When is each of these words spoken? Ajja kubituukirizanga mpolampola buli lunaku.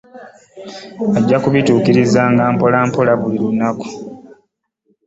Ajja 1.17 1.37
kubituukirizanga 1.43 2.43
mpolampola 2.55 3.11
buli 3.19 3.37
lunaku. 3.43 3.87